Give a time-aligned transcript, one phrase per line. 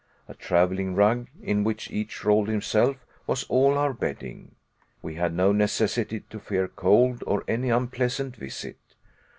[0.27, 4.55] A traveling rug, in which each rolled himself, was all our bedding.
[5.03, 8.79] We had no necessity to fear cold or any unpleasant visit.